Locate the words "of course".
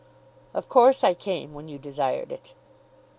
0.55-1.03